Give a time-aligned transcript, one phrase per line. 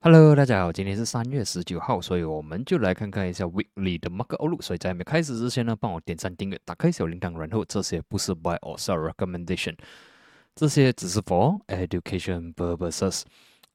[0.00, 4.62] Hello，大家好，今天是三月十九号，所以我们就来看看一下 Weekly 的 Market Outlook。
[4.62, 9.74] 所以在没开始之前呢，帮我点赞、订阅、打开小铃铛，然后这些不是 Buy or Sell Recommendation，
[10.54, 13.22] 这些只是 For Education Purposes。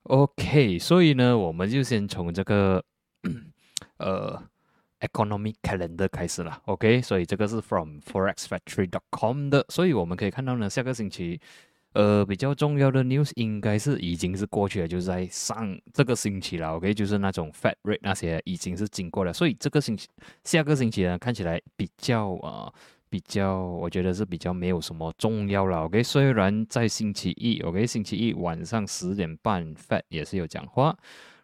[0.03, 2.81] OK，所以呢，我们就先从这个
[3.97, 4.41] 呃
[5.01, 6.61] Economic Calendar 开始了。
[6.65, 11.41] OK，所以这个是 From ForexFactory.com 的，所以我们可以看到呢，下个星期。
[11.93, 20.07] 呃，比较重要的 news 应该是已经是过去了，就是在上这个星期了，OK，就是那种 fat rate 那些已经是经过了，所以这个星期
[20.45, 22.71] 下个星期呢，看起来比较啊，
[23.09, 30.97] 比较我觉得是比较没有什么重要了，OK，虽然在星期一，OK，星期一晚上十点半，fat 也是有讲话，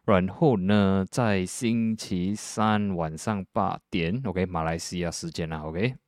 [0.05, 6.06] 然后呢，在星期三晚上八点，OK，马来西亚时间了，OK。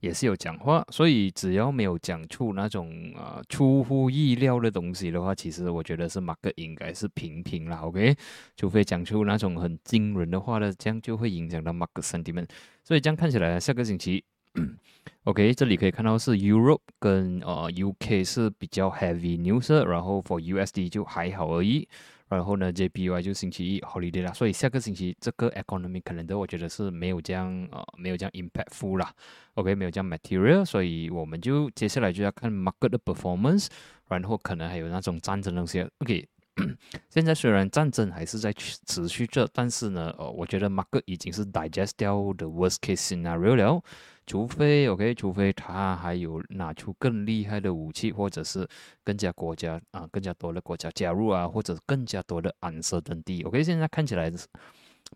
[0.00, 8.14] 也是有讲话，所以只要没有讲出那种啊出乎意料的东西的话，其实我觉得是马克应该是平平了，OK？
[8.56, 12.46] 除非讲出那种很惊人的话的，这样就会影响到马克 sentiment。
[12.84, 14.22] 所以这样看起来，下个星期，
[15.24, 15.52] OK？
[15.52, 21.88] 这里可以看到是 Europe 跟呃 UK 是比较 heavy news，然后 for USD 就还好而已。
[22.28, 29.12] 然后呢，JPY 就星期一 holiday 啦，所以下个星期这个 economy 可能的我觉得是没有这样呃没有这样 impactful 啦
[29.54, 33.68] ，OK 没有这样 material，所以我们就接下来就要看 market 的 performance，
[34.08, 36.28] 然后可能还有那种战争东西，OK。
[37.08, 43.80] 现在虽然战争还是在持续着，但是呢，呃，我觉得 market 已经是 digest 掉的 worst case scenario 了。
[44.28, 48.68] 除非 OK，除非他还有拿出更厉害的武器，或者是
[49.02, 53.42] 更加国家啊，更加多的国家加入啊，或者更加多的暗色等地。
[53.44, 54.30] OK，现在看起来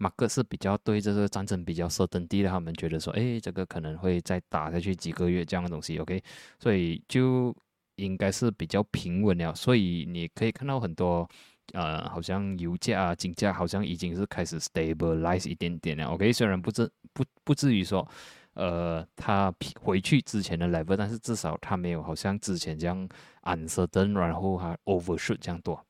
[0.01, 5.99] 马克是比较对这个战争比较色等地的，他们觉得说，哎，这个可能会再打下去几个月这样的东西。
[5.99, 6.23] OK，
[6.59, 7.55] 所以就
[7.97, 9.55] 应该是比较平稳了。
[9.55, 11.29] 所以你可以看到很多
[11.75, 16.07] 呃，好像油价啊、金价好像已经是开始 stabilize 一点点了。
[16.07, 18.09] OK，虽然不至不不至于说。
[18.55, 23.09] 呃，他回去之前的 level，但是至少他没有好像之前这样
[23.43, 25.83] uncertain，然后还 overshoot 这样多。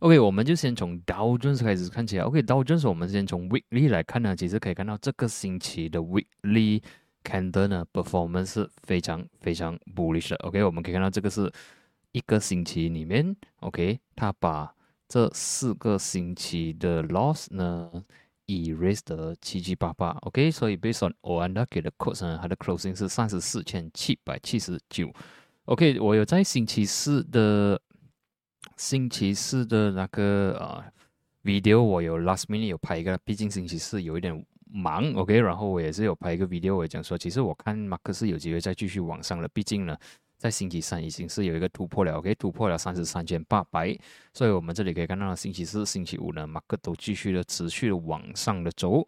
[0.00, 2.24] OK，我们就先从 Dow Jones 开始看起来。
[2.24, 6.82] OK，Dow Jones 我们先从 weekly 来看呢，其实可以看到这个星期的 weekly
[7.22, 10.36] candle 呢 performance 是非常非常 bullish 的。
[10.38, 11.50] OK，我们可以看到这个是
[12.12, 14.74] 一个星期里面，OK，他把
[15.08, 17.90] 这四个星期的 loss 呢。
[18.46, 25.12] Erase 的七七八八，OK，所以 based on o a n d a 给的 quote 呢，它的 closing 是三十四千七百七十九
[25.64, 27.80] ，OK，我有在星期四的
[28.76, 30.84] 星期四的那个啊
[31.42, 39.96] video，我有 last minute 有拍一个，毕竟星期四有一点忙，OK，然后我也是有拍一个 video，我讲说，其实我看马克思有机会再继续往上了，毕竟呢。
[40.44, 43.98] 在星期三已经是有一个突破了，OK，突破了三十三千八百，
[44.34, 49.02] 所以我们这里可以看到，星期四、星期五呢，马克都继续的持续的往上的走，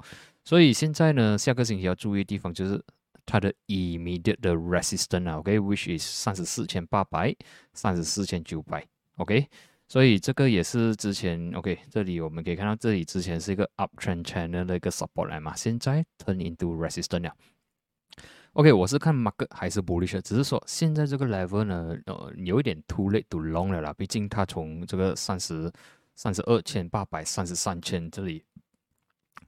[0.46, 2.82] 所以现在呢，下个星期要注意的地方就是
[3.26, 7.36] 它的 immediate 的 resistance 啊，OK，which is 三十四千八百、
[7.74, 8.82] 三十四千九百
[9.16, 9.46] ，OK，
[9.88, 17.36] 所以这个也是之前 OK，这里我们可以看到，这里之前是一个 uptrend channel 的一个 support 来嘛，现在 turn into resistance 了。
[18.56, 23.92] OK，我是看 mark 还是 bullish，只是说现在这个 level 呢，呃，有一点 too late to long 了啦。
[23.92, 25.70] 毕竟它从这个三十
[26.14, 28.42] 三十二千八百三十三千这里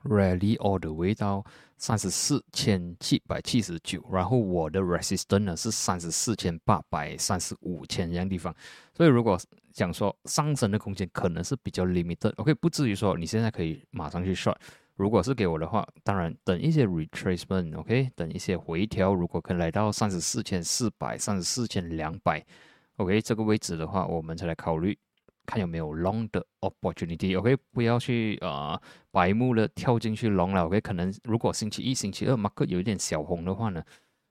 [0.05, 1.43] rally all the way 到
[1.79, 8.55] 三十四千七百七十九，然后我的 resistance 呢是三十四千八百三十五千这样地方。
[8.95, 9.41] 所以如果
[9.73, 12.35] 讲说上升的空间可能是比较 limited。
[12.37, 14.57] OK，不至于说你现在可以马上去 short。
[14.99, 22.45] 如果是给我的话，当然等一些 retracement，OK，等一些回调，如果可以来到三十四千四百、三十四千两百
[22.97, 24.99] ，OK，这个位置的话，我们才来考虑
[25.47, 28.79] 看有没有 long 的 opportunity，OK，不要去啊
[29.13, 33.81] 白目的跳进去 long 了，OK，可能如果星期一、星期二 mark 有一点小红的话呢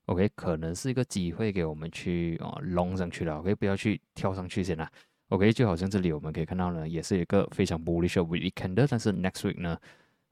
[0.08, 4.92] ，OK，可能是一个机会给我们去啊 long 上去了，OK，不要去跳上去先啦
[5.30, 9.80] ，OK，就好像这里我们可以看到呢，也是一个非常 bullish weekend，但是 next week 呢？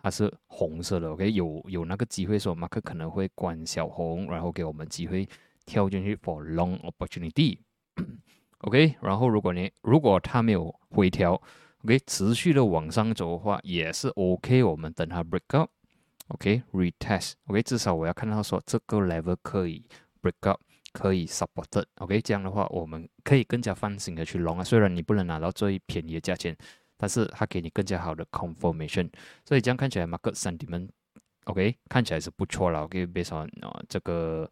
[0.05, 5.27] 它是红色的，OK，有有那个机会说马克可能会关小红，然后给我们机会
[5.65, 11.41] 跳进去 for long opportunity，OK， 然后如果你如果它没有回调
[11.83, 19.83] ，OK，持续的往上走的话也是 OK，我们等它 break up，OK，retest，OK，至少我要看到说这个 level 可以
[20.21, 20.61] break up，
[20.93, 26.55] 可以 supported，OK，这样的话我们可以更加放心的去 long 啊，虽然你不能拿到最便宜的价钱。
[26.97, 29.09] 但是它给你更加好的 confirmation，
[29.43, 32.83] 所以这样看起来 market sentiment，OK，看起来是不错了。
[32.83, 34.49] OK，based on 啊这个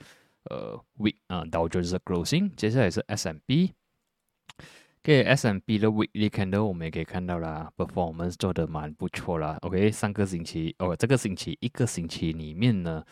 [0.49, 3.73] 呃 week 啊 Dow Jones closing，接下来是 S&P，
[5.01, 9.57] 给 S M B 的 Weekly Candle 我们也可以看到啦，performance 做的蛮不错啦。
[9.61, 13.03] OK，上个星期哦，这个星期一个星期里面呢，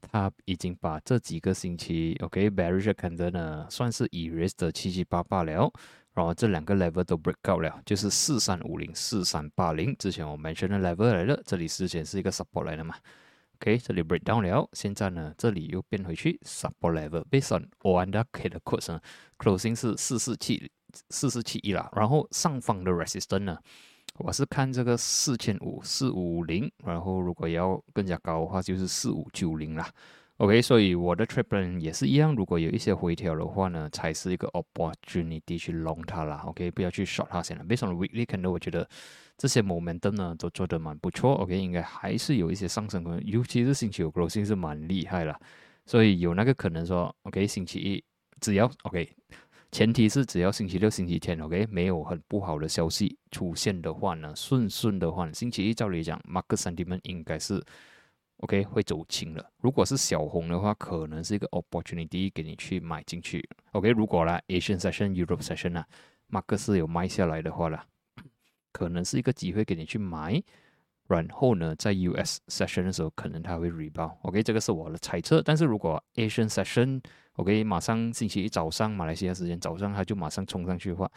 [0.00, 5.72] 它已经把这几个星期 OK bearish candle 呢算是 erase 的七七八八了。
[6.14, 9.94] 然后这两个 level 都 break out 了，就是四三五零、四三八零。
[9.98, 12.94] 之前我 mention 的 level 来了，这里之前是一个 support 来的嘛。
[13.56, 17.24] OK，这里 break down 了，现在呢，这里又变回去 support level。
[17.30, 18.60] Based on one day 的
[19.38, 20.70] closing 是四四七。
[21.08, 23.56] 四四七一啦，然后上方的 resistance 呢，
[24.18, 29.88] 我是看这个四千五四五零，然后如果要更加高的话，就是四五九零啦。
[30.40, 36.42] OK，所以我的 trade plan 也是一样，如果有一些回调的话呢，才是一个 opportunity 去 long 它啦。
[36.46, 37.64] OK，不要去 short 它先了。
[37.64, 38.88] Based on weekly 可能我觉得
[39.36, 41.34] 这些 momentum 呢都做得蛮不错。
[41.34, 45.38] OK，应该还是有一些上升可能，尤其是星期五 closing 是蛮厉害了，
[45.84, 48.02] 所以有那个可能说，OK，星期一
[48.40, 49.06] 只要 OK。
[49.70, 57.62] 前提是只要星期六、星期天，OK，没有很不好的消息出现的话呢，顺顺的话，星期一照理讲，Market Sentiment 应该是
[58.40, 59.50] OK 会走轻了。
[59.58, 63.46] 如果是小红的话，可能是一个 opportunity 给你去买进去。
[63.72, 65.86] OK，如果啦 Asian Session、Europe Session 啊
[66.26, 67.84] 马克思有卖下来的话啦，
[68.72, 70.42] 可能是一个机会给你去买。
[71.10, 74.12] 然后呢，在 US Session 的时候，可能它会 rebound。
[74.22, 75.42] OK，这个是我的猜测。
[75.42, 77.02] 但是如果 Asian Session
[77.34, 81.10] OK，马上星期一早上马来西亚时间早上，它就马上冲上去的话，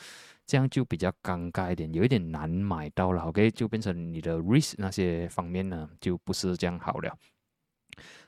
[0.46, 3.22] 这样就比较尴尬一点，有一点难买到了。
[3.24, 7.16] OK，就变成你的 risk 那些方面呢，就不是这样好了。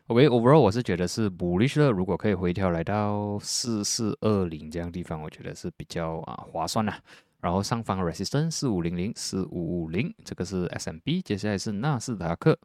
[0.07, 6.93] OK，overall 我是觉得是 bullish 的，如果可以回调来到四四二零这样地方，我觉得是比较啊划算的。
[7.45, 12.57] 然后上方 resistance 四五零零四五五零，这个是 SMB，接下来是纳斯达克。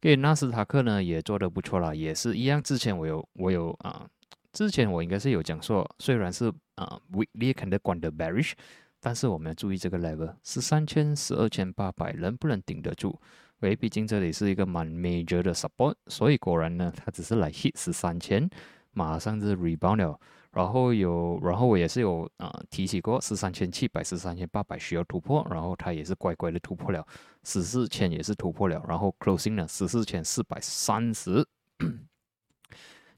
[0.00, 2.62] 给纳斯达克呢也做得不错啦，也是一样。
[2.62, 4.06] 之前我有我有啊。
[4.52, 8.52] 之前我应该是有讲说，虽然是啊，weekly 看得关的 bearish，
[9.00, 13.18] 但是我们要注意这个 level 是三千十二千八百能不能顶得住？
[13.58, 18.48] 喂，毕竟这里是一个蛮 major 的 support，所以果然呢，它只是来 hit 十三千，
[18.92, 20.20] 马上就 rebound 了。
[20.56, 27.06] 然后有，然后我也是有啊提起过十三千七百、十三千八百需要突破，然后它也是乖乖的突破了，
[27.44, 31.46] 十四千也是突破了，然后 closing 呢十四千四百三十。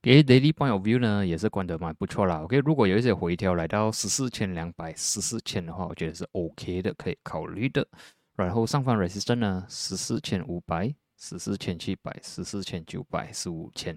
[0.03, 2.43] 给 daily point of view 呢，也是关得蛮不错啦。
[2.43, 7.87] OK，如果有一些回调来到十四千两百、十四千的话，我觉得是 OK 的，可以考虑的。
[8.35, 13.97] 然后上方 resistance 呢，十四千五百、十四千七百、十四千九百、十五千。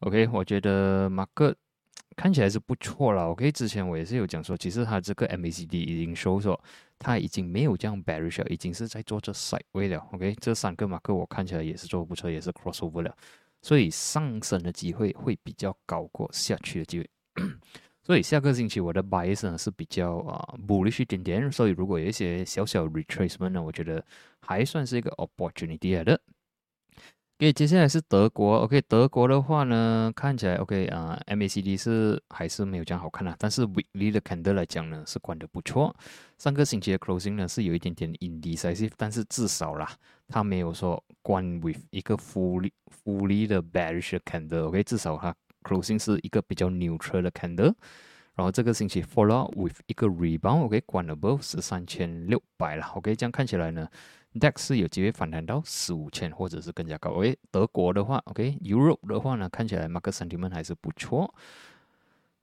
[0.00, 1.54] OK，我觉得 market
[2.16, 3.30] 看起来是不错了。
[3.30, 6.58] OK，之前我也是有讲说，其实它这个 MACD 已经收缩，
[6.98, 9.98] 它已经没有这样 bearish，已经是在做这 side way 了。
[10.12, 13.14] OK，这三个马克我看起来也是做不错，也是 crossover 了。
[13.60, 17.08] 所以上升的机会会比较高过下去的机会，
[18.02, 24.02] 所以下个星期我的 bias 呢是比较啊 bullish 一点点，所以如果有一些小小 retracement 呢，我觉得
[24.40, 26.20] 还算是一个 opportunity 来的。
[27.38, 35.94] OK，接下来是德国，OK，德国的话呢，看起来 OK 啊，MACD 是还是没有这样好看啊，但是 weekly 的 candle 来讲呢是关的不错。
[36.38, 39.86] 上个星期的 closing 呢是有一点点 indecisive，但是至少啦，
[40.28, 42.70] 它没有说关 with 一个 fully
[43.04, 47.74] fully 的 bearish candle，OK，至少它 closing 是一个比较 neutral 的 candle。
[48.34, 53.86] 然后这个星期 follow up with 一个 rebound，OK，关 above 是三千六百了，OK，这样看起来呢。
[54.38, 57.10] DAX 是有机会反弹到四五千，或者是更加高。
[57.10, 61.34] OK，德国的话，OK，Europe 的话呢，看起来 Market Sentiment 还是不错。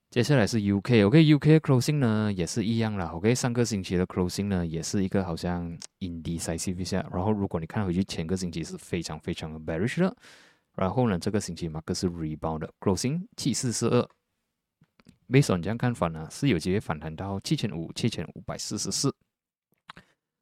[0.09, 3.07] 接下来是 UK，OK，UK Closing 呢也是一样了。
[3.07, 7.03] OK，上个星期的 Closing 呢也是一个好像 indecisive 一下。
[7.11, 10.15] 然后如果你看回去前个星期是非常非常的 bearish 的。
[10.75, 14.07] 然后呢，这个星期 Market 是 rebound 的 Closing 七四四二。
[15.29, 19.15] Based on 这样看法呢，是有机会反弹到七千五、七千五百四十四。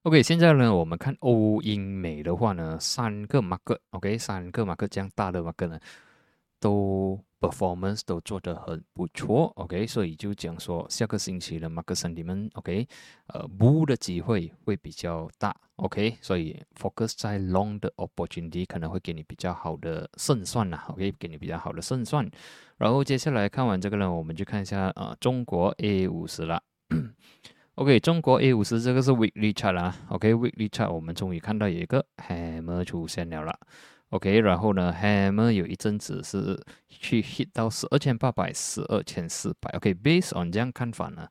[0.04, 5.80] OK，现在呢，我们看欧英美的话呢，三个 market，OK，三个 market 这样大的 market 呢，
[6.60, 12.88] 都 performance 都做得很不错，OK，所以就讲说下个星期的 market sentiment，OK，
[13.28, 22.28] 呃，bull 的机会会比较大，OK，所以 focus 在 long 的 opportunity 可能会给你比较好的胜算呐，OK，给你比较好的胜算。
[22.78, 26.64] 然后接下来看完这个呢，我们就看一下呃中国 A 五十了。
[27.76, 29.96] OK，中国 A 五十这个是 Weekly Chart 啦。
[30.10, 33.58] OK，Weekly Chart 我们终于看到有一个 Hammer 出现了啦。
[34.10, 39.72] OK，然后呢，Hammer 有一阵子是去 hit 到十二千八百、十二千四百。
[39.78, 41.26] OK，Based on 这样看法呢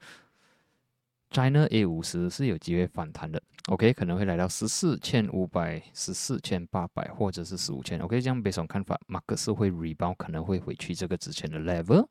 [1.31, 3.41] ，China A 五十是有机会反弹的。
[3.69, 8.01] OK，可能会来到十四千五百、十四千八百或者是十五千。
[8.01, 12.09] OK，这样 Based on 看法，马克思会 rebound，可能会回去这个之前的 level。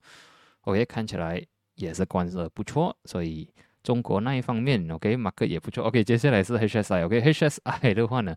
[0.62, 1.44] OK，看起来
[1.74, 3.52] 也是观测不错，所以。
[3.84, 5.84] 中国那一方面，OK，market 也不错。
[5.86, 8.36] OK，接下来是 HSI，OK，HSI 的话呢，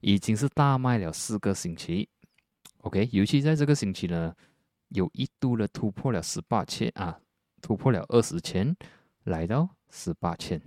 [0.00, 2.08] 已经是大卖了四个星期
[2.78, 4.34] ，OK，尤其在这个星期呢，
[4.88, 7.18] 有一度的突破了十八千啊，
[7.60, 8.76] 突破了二十千，
[9.24, 10.60] 来到十八千。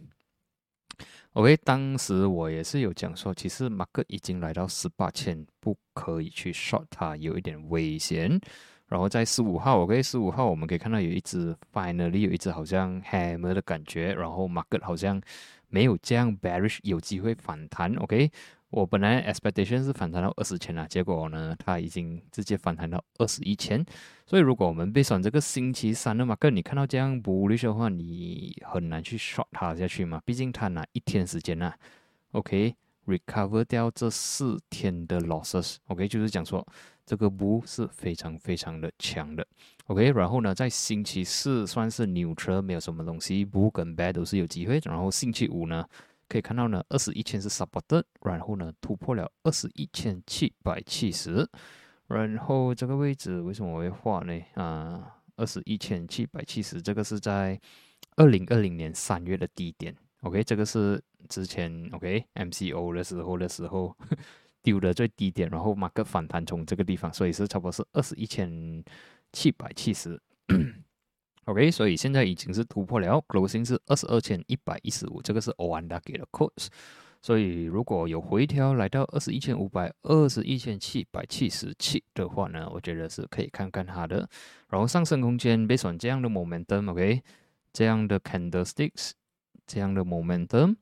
[1.34, 8.40] OK，当时我也是有讲说，其实 market 已经来到十八千，不可以去 short 它，有一点危险。
[8.88, 15.20] 然后在十五号，OK，十五号我们可以看到有一只 finally 有一只好像 hammer 的感觉，然后 market 好像
[15.70, 18.32] 没有这样 bearish，有机会反弹，OK。
[18.70, 23.84] 我本来 expectation 是反弹到二十千啊，结果呢，它已经直接反弹到二十一千。
[24.26, 31.74] 所以如果我们被选这个星期三的 market，你看到这样 bullish 的话，你很难去 short 它下去嘛，毕竟它拿一天时间呐
[32.32, 32.76] ，OK。
[33.08, 36.66] recover 掉这四天的 losses，OK，就是讲说
[37.06, 39.46] 这个五是非常非常的强的
[39.88, 45.86] ，OK，然后呢，在星期四算是 neutral，没有什么东西五跟 bear 都是有机会，然后星期五呢，
[46.28, 51.48] 可以看到呢，二十一千是 support，然后呢，突破了二十一千七百七十，
[52.08, 54.42] 然后这个位置为什么我会画呢？
[54.56, 57.60] 啊，二十一千七百七十，这个是在
[58.16, 61.04] 二零二零年三月的低点，OK，这个是。
[61.28, 63.98] 之前 OK MCO 的时候的时候
[64.66, 68.84] 丢的最低点，然后马克反弹从这个地方，所以是差不多是二十一千
[69.32, 70.20] 七百七十。
[71.46, 76.70] OK，所以现在已经是突破了，closing 是二十二千一百一十五，这个是欧安达给的 quotes。
[77.22, 84.28] 所以如果有回调来到二十一千五百二十一千七百七十七的话呢，我觉得是可以看看它的。
[84.70, 87.22] 然后上升空间，based on 这样的 momentum，OK，
[87.72, 89.12] 这样的 candlesticks，
[89.68, 90.76] 这样的 momentum。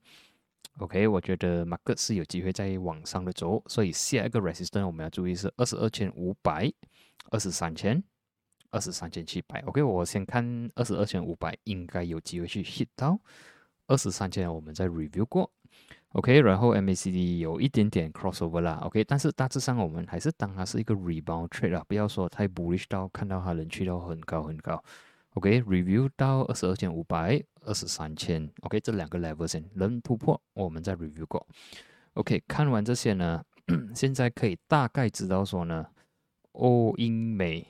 [0.79, 6.71] OK，我觉得马克是有机会在往上的走，所以下一个 resistance 我们要注意是二十二千五百、
[7.29, 8.03] 二十三千、
[8.71, 9.61] 二十三千七百。
[9.67, 13.19] OK，我先看二十二千五百应该有机会去 hit 到
[13.85, 15.51] 二十三千，我们再 review 过。
[16.13, 18.79] OK，然后 MACD 有一点点 crossover 啦。
[18.83, 24.83] OK，但是大致上我们还是当它是一个 rebound trade 啦，不要说太 bullish 到看到它能去到很高很高。
[25.33, 27.43] OK，review 到二十二千五百。
[27.65, 31.47] 二十三千，OK，这两个 level 先能突破，我们再 review 过。
[32.15, 33.41] OK，看完这些呢，
[33.95, 35.87] 现在可以大概知道说呢，
[36.51, 37.65] 欧英美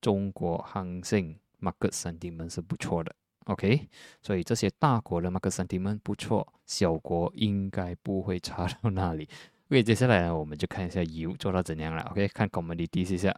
[0.00, 3.88] 中国航信 market sentiment 是不错的，OK，
[4.20, 9.28] 所以这些大国的 market sentiment 不错，小国应该不会差到哪里。
[9.68, 12.02] OK，接下来呢，我们就看一下油做到怎样了。
[12.10, 13.32] OK，看 commodity 一下。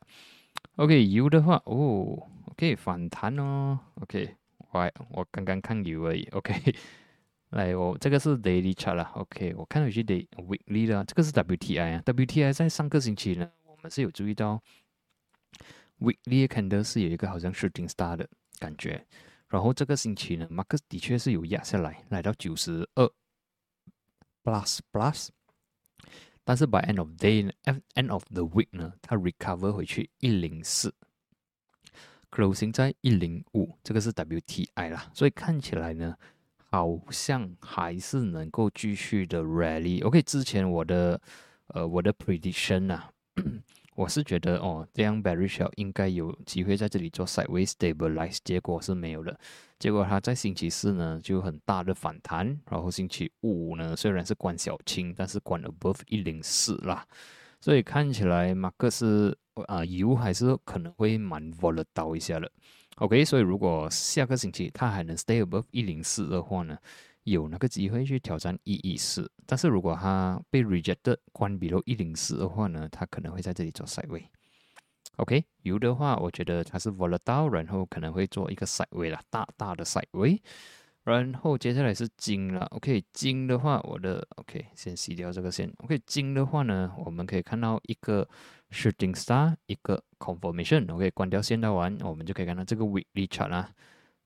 [0.79, 4.37] OK，油的话，哦，OK，反弹哦，OK，
[4.71, 6.55] 我我刚刚看油而已，OK，
[7.51, 14.63] 来，我这个是 daily chart 啦，OK，我看到是 day weekly 啦，这个是 WTI 啊，WTI 在上个星期呢，我们是有注意到
[15.99, 18.29] weekly candle 是有一个好像 shooting star 的
[18.61, 19.05] 感觉，
[19.49, 23.05] 然后这个星期呢，马克的确是有压下来，来到九十二
[24.45, 24.79] plus。
[24.93, 25.29] Plus,
[26.49, 30.95] 但是 by end of day，end of the week 呢，它 recover 回去一零四。
[32.31, 36.17] closing 在一零五，这个是 WTI 啦，所以看起来呢，
[36.71, 40.03] 好像还是能够继续的 rally。
[40.03, 41.21] OK，之前我的
[41.67, 43.11] 呃我的 prediction 啊，
[43.95, 49.39] 我是觉得哦，这样 bearish 应该有机会在这里做 sideways stabilize，结果是没有的。
[49.79, 57.07] 结果它在星期四呢就很大的反弹，然后星期五呢虽然是关小青，但是关 above 一零四啦，
[57.61, 59.37] 所以看起来马克思。
[59.67, 62.49] 啊，油还是可能会蛮 volatile 一下的
[62.99, 66.79] ，OK，所以如果下个星期它还能 stay above 一零四的话呢，
[67.25, 69.29] 有那个机会去挑战一一四。
[69.47, 74.07] 但是如果它被 rejected 关 below 一零四的话呢，它可能会在这里做 side
[75.19, 75.45] O.K.
[75.63, 80.41] 油的话，我觉得它是 volatile，然后可能会做一个 side way 啦，大大的 side way。
[81.03, 88.29] 然后接下来是金了，OK，金的话，我的 OK 先洗掉这个线，OK，金的话呢，我们可以看到一个
[88.71, 93.71] shooting star，一个 confirmation，OK，关掉线道完，我们就可以看到这个 weekly chart 啦。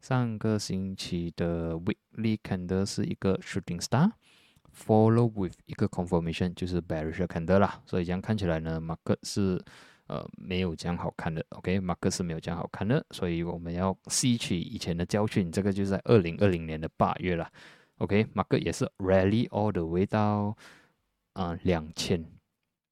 [0.00, 7.80] 上个星期的 weekly candle 是一个 shooting star，follow with 一个 confirmation，就是 bearish candle 啦。
[7.86, 9.64] 所以这样看起来呢，market 是。
[10.12, 15.50] 呃，没有这样好看的，OK，马克是没有这样好看的，所以我们要吸取以前的教训。
[15.50, 17.50] 这个就在二零二零年的八月了
[17.96, 20.54] ，OK，马克也是 rally all the way 到
[21.32, 22.22] 啊两千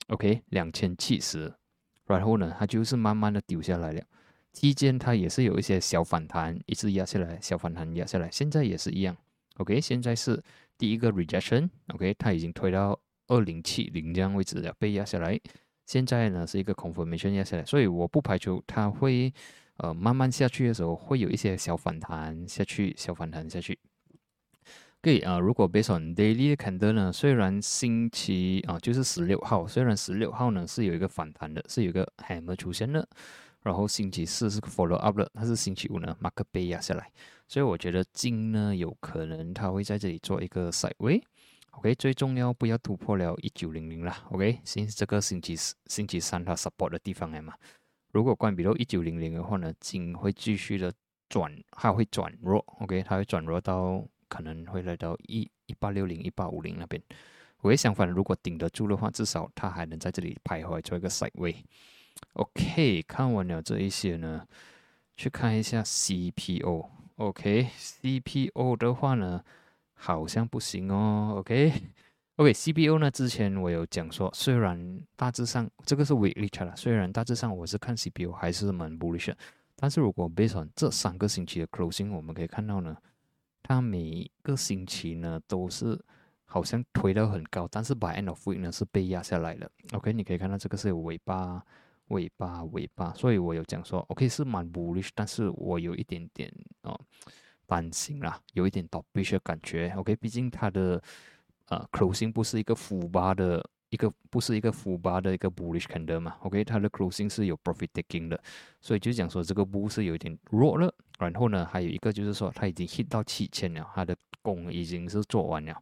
[0.08, 1.52] ，OK，两千七十，
[2.06, 4.02] 然后呢，它就是慢慢的丢下来了。
[4.54, 9.14] 期间它也是有一些小反弹，一直压下来，小反弹压下来，现在也是一样
[9.58, 10.42] ，OK，现在是
[10.78, 15.38] 第一个 rejection，OK，它已经推到二零七零这样位置了，被压下来。
[15.90, 19.34] 现在呢是一个 confirmation 下来，所以我不排除它会
[19.78, 23.76] 呃慢慢下去的时候会有一些小反弹下去，小反弹下去。
[25.02, 33.04] 可以啊，如果 based on daily candle 呢，虽然星期啊就是十六号，虽然十六号呢是有一个反弹的，是有一个 hammer 出现的，
[33.64, 37.10] 然后星期四是 follow up 的，但是星期五呢 market 被压下来，
[37.48, 41.20] 所以我觉得金呢有可能它会在这里做一个 side way。
[41.72, 44.24] OK，最重要不要突破了一九零零啦。
[44.30, 47.54] OK，星这个星期四、星期三它 support 的地方来嘛。
[48.12, 50.92] 如果关闭到一九零零的话呢，金会继续的
[51.28, 52.58] 转，它会转弱。
[52.80, 57.00] OK，它会转弱到可能会来到一一八六零、一八五零那边。
[57.62, 61.64] 我也相反，如果顶得住的话，至少它还能在这里徘徊做一个 side way。
[62.32, 64.46] OK，看完了这一些呢，
[65.16, 66.88] 去看一下 CPO。
[67.16, 69.42] OK，CPO 的话呢。
[70.02, 73.10] 好像不行哦，OK，OK，CPO 呢？
[73.10, 79.34] 之前我有讲说，虽然大致上这个是 weekly chart，虽然大致上我是看 CPO 还是蛮 bullish，
[79.76, 82.96] 但是如果 based on 这三个星期的 closing，我们可以看到呢，
[83.62, 86.02] 它每个星期呢都是
[86.46, 89.70] 好像推到很高，但是 by end of week 呢是被压下来了。
[89.92, 91.62] OK，你可以看到这个是尾巴、
[92.08, 96.50] 尾巴、尾巴，所以我有讲说，OK 是蛮 bullish，但是我有一点点
[96.84, 96.98] 哦。
[97.70, 99.92] 担心啦，有一点倒闭的感觉。
[99.96, 101.00] OK，毕竟它的
[101.68, 106.36] 呃 closing 不是一个负八的一个，不是一个负八的一个 bullish candle 嘛。
[106.40, 108.42] OK，它的 closing 是有 profit taking 的，
[108.80, 110.92] 所以就讲说这个 bull 是有点弱了。
[111.20, 115.80] 然后呢，还有一个就是说它已经 hit 到七千了，它的工已经是做完了。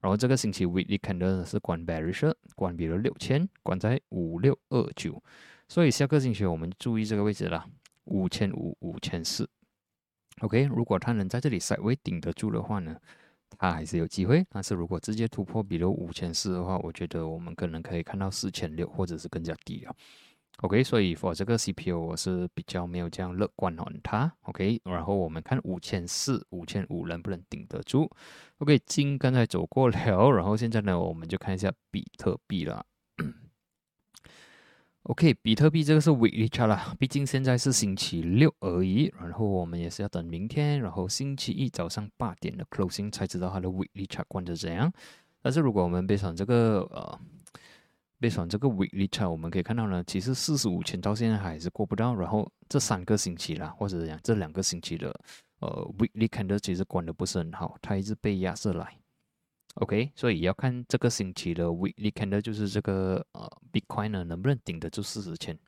[0.00, 5.22] 然后这个星期 weekly candle 是关 bearish，关闭了六千，关在五六二九。
[5.68, 7.66] 所以下个星期我们注意这个位置啦，
[8.04, 9.46] 五千五、五千四。
[10.40, 12.94] OK，如果它能在这里稍微顶得住的话呢，
[13.58, 14.46] 它还是有机会。
[14.50, 19.96] 但是如果直接突破，比如五千四的话，我觉得我们可能可以看到四千六，或者是更加低了。
[20.60, 23.84] OK，所以 for 这个 CPU 我是比较没有这样乐观哦。
[24.02, 28.10] 它 OK，然后我们看五千四、五千五能不能顶得住
[28.58, 32.84] ？OK，金刚才走过了，然后现在呢，我们就看一下比特币了。
[35.06, 44.92] OK，比特币这个是 weekly chart 啦，毕竟现在是星期六而已，然后我们也是要等明天，然后星期一早上八点的 closing 才知道它的 weekly chart 关着怎样。
[45.40, 47.20] 但是如果我们背上这个呃，
[48.18, 55.14] 背上这个 weekly chart，我们可以看到呢，其实四十五千到现在还是过不到，然后这三个星期啦，或者讲这两个星期的
[55.60, 58.98] 呃 weekly candle 其实关的不是很好，它一直被压下来。
[59.76, 65.58] OK，所以要看这个星期的 weekly candle，就是这个呃 Bitcoin 呢能不能顶得住四十千？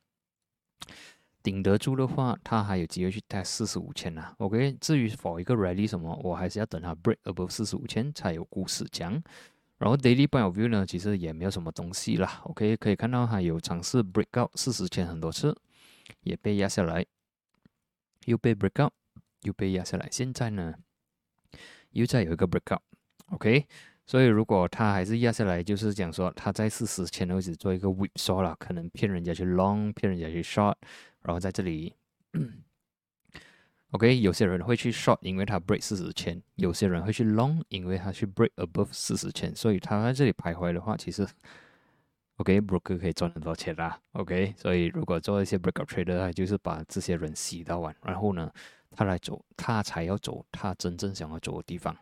[1.43, 4.33] 顶得住的话，它还有机会去 test 四十五千呐。
[4.39, 9.11] OK，至于否一个 Realy 什么，我还是要等它 break above 四十五千才有故事讲。
[9.77, 12.41] 然后 daily point of view 呢，其实也没有什么东西啦。
[12.45, 15.55] OK，可以看到它有尝试 break out 四十千很多次，
[16.21, 17.05] 也被压下来，
[18.25, 18.91] 又被 break out，
[19.43, 20.09] 又被压下来。
[20.11, 20.73] 现在呢，
[21.91, 22.81] 又再有一个 break out。
[23.27, 23.67] OK。
[24.09, 30.73] 所以，如果它还是压下来，就是讲说它在四十千的位置做一个 whip short 了，可能骗人家去 long，骗人家去 short，
[31.21, 31.93] 然后在这里，
[33.91, 39.55] OK，有些人会去 short，因为它 break 四十千；有些人会去 long，因为它去 break above 四十千。
[39.55, 41.27] 所以它在这里徘徊的话，其实
[42.37, 43.99] OK，broker 可以赚很多钱啦。
[44.13, 48.51] OK，所以如果做一些 breakout trader，就是把这些人洗到完，然后呢，
[48.89, 51.95] 他来走，他才要走他真正想要走的地方。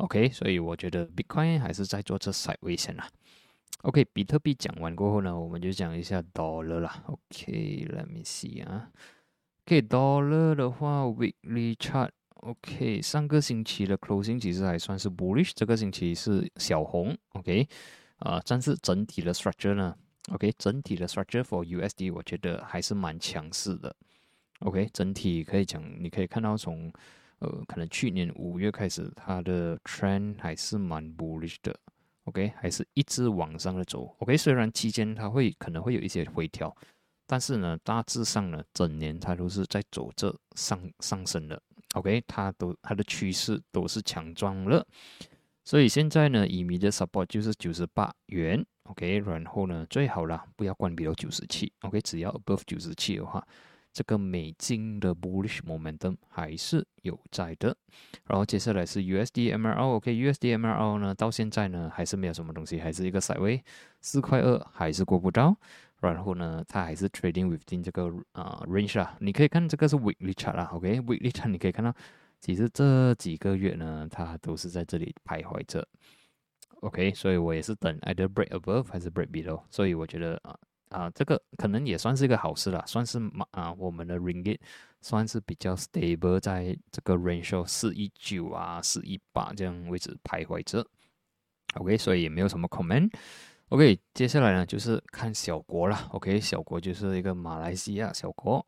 [0.00, 3.06] OK，所以我觉得 Bitcoin 还是在做这 side 危险啦。
[3.82, 7.04] OK，比特币讲完过后呢，我们就讲一下 Dollar 啦。
[7.06, 8.90] OK，Let me see 啊。
[9.66, 17.16] OK，Dollar 的话，Weekly chart，OK，上个星期的 closing 其实还算是 bullish，这个星期是小红。
[17.34, 17.68] OK，
[18.20, 19.94] 啊，但是整体的 structure 呢
[20.30, 23.94] ？OK，整体的 structure for USD 我觉得还是蛮强势的。
[24.60, 26.92] OK，整体可以讲，你可以看到从
[27.40, 31.74] 呃，可能去年五月开始，它的 trend 还是蛮 bullish 的
[32.24, 36.74] ，OK，还是一直往上的走，OK，虽然期间它会可能会有一些回调，
[37.26, 41.60] 但是呢，大致上呢，整年它都是在走这上上升的
[41.94, 44.86] ，OK，它都它的趋势都是强壮了，
[45.64, 53.42] 所以现在呢，以米的 support 就是九十八元，OK，然后呢，最好啦，不要关闭到九十七，OK，只要 above 九十七的话。
[53.92, 57.76] 这个美金的 bullish momentum 还是有在的，
[58.24, 63.62] 然后接下来是 USD MRO，OK，USD MRO 呢，到现在呢还是没有什么东西，还是一个 side way，
[64.00, 65.56] 四块二还是过不到，
[66.00, 71.92] 然后呢，它还是 trading within 这个啊 range 啊，你可以看这个是 weekly chart 啦，OK，weekly chart 你可以看到，
[72.38, 75.86] 其实这几个月呢，它都是在这里徘徊着
[76.82, 80.56] ，OK，所以我也是等 either break above 还是 break below，所以我觉得啊。
[80.90, 84.58] 啊，这个可能也算是一个好事了，算是嘛啊，我们的 ringgit
[85.00, 90.86] 算是比较 stable 在这个 range 四一九啊、四一八这样位置徘徊着。
[91.74, 93.10] OK，所以也没有什么 comment。
[93.68, 96.08] OK，接下来呢就是看小国了。
[96.10, 98.66] OK，小国就是一个马来西亚小国。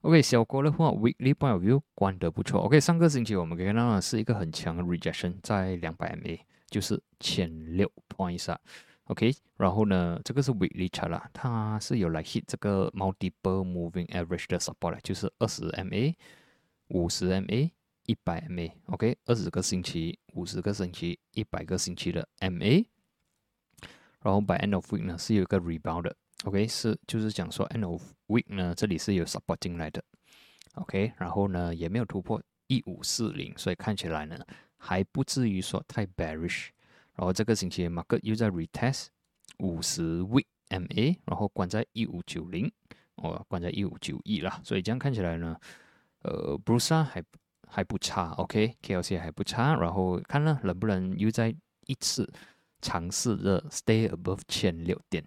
[0.00, 2.62] OK，小国的话，weekly point of view 关得不错。
[2.62, 8.58] OK，上个星期我们可以看到呢是一个很强的 rejection 在两百 MA，就是前六 points 啊。
[9.10, 16.14] OK，然后呢，这个是 weekly chart 啦，它是有来 hit 这个 multiple moving average 的 support 就是二十 MA、
[16.88, 17.70] 五十 MA。
[18.06, 22.84] 一百 MA，OK，二十个星期，五十个星期，一百个星期的 MA，
[24.20, 30.02] 然后 by end of week 呢是有一个 rebound 的，OK，是就是讲说 end of week 呢这里是有 support 进来的
[30.74, 34.36] ，OK，然后呢也没有突破一五四零，所以看起来呢
[34.76, 36.70] 还不至于说太 bearish，
[37.20, 39.08] 然后这个星期 market 又在 retest
[39.58, 42.72] 五十 week MA，然后关在一五九零，
[43.16, 45.54] 哦，关在一五九一啦，所以这样看起来呢，
[46.22, 47.22] 呃，Bruce 还。
[47.72, 51.54] 还不差，OK，KLC 还不差，然后看呢能不能又再
[51.86, 52.28] 一次
[52.82, 55.24] 尝试的 stay above 千六点。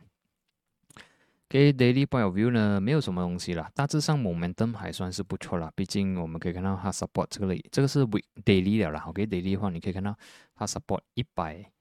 [1.48, 10.14] 给 daily point of view 呢，没有什么东西啦，大致上 momentum 还算是不错啦，毕竟我们可以看到它 support 这个类，这个是 week daily 了啦，OK，daily 的话你可以看到
[10.54, 11.72] 它 support 一百、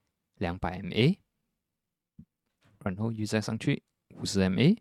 [0.43, 1.17] 两百 MA，
[2.83, 3.81] 然后又再上去
[4.15, 4.77] 五十 MA，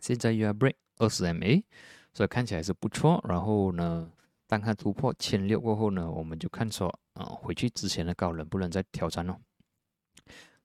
[0.00, 1.64] 现在又要 break 二十 MA，
[2.12, 4.12] 所以看起来是不错，然后呢。
[4.50, 9.36] 当它突破千六过后呢，我们就看说，啊，回去之前的高能不能再挑战哦。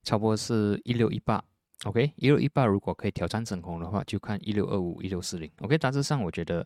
[0.04, 1.44] 差不多是一六一八
[1.84, 5.78] ，OK，一六一八如果可以挑战整红的话，就看一六二五、一六四零，OK。
[5.78, 6.66] 大致上我觉得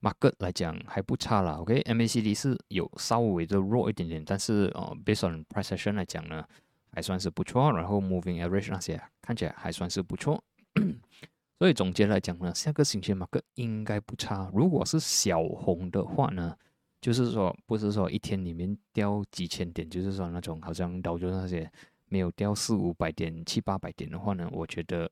[0.00, 6.44] ，market 来讲还不差啦，OK，MACD 是有稍微的弱一点点，但是呃，based on price action 来讲呢，
[6.92, 7.72] 还算是不错。
[7.72, 10.42] 然后 moving average 那些看起来还算是不错。
[11.58, 14.50] 所以总结来讲呢，下个星期马克应该不差。
[14.54, 16.56] 如果是小红的话呢，
[17.02, 21.70] 就是说不是说一天里面掉几千点，就是说那种好像导致那些
[22.08, 25.10] 没有掉四五百点、七八百点的话呢，我觉得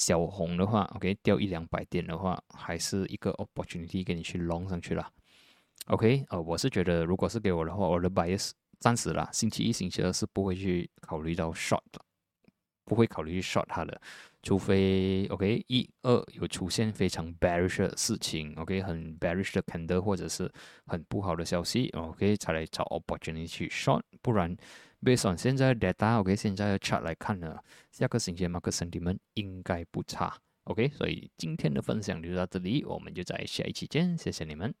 [0.00, 5.06] 小红的话，OK，掉一两百点的话，还是一个 opportunity 给你去 long 上去了。
[5.88, 12.00] OK，呃，我是觉得如果是给我的话，我的 bias 暂时啦，星期一、星期二是不会去考虑到 short 的，
[12.86, 14.00] 不会考虑去 short 它的。
[14.42, 20.50] 除非 OK 一二有出现非常 bearish 的事情，OK 很 bearish 的 candle 或者是
[20.86, 24.56] 很不好的消息，OK 才来找 opportunity 去 short，不然
[25.02, 27.58] based on 现在的 data，OK 现在的 chart 来看呢，
[27.90, 34.74] 下个星期的 market sentiment 应该不差，OK 所以今天的分享就到这里，我们就在下一期见，谢谢你们。